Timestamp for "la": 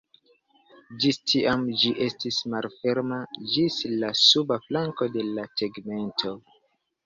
4.03-4.11, 5.39-5.49